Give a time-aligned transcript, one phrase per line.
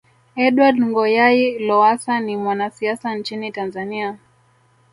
[0.45, 4.17] Edward Ngoyayi Lowassa ni mwanasiasa nchini Tanzania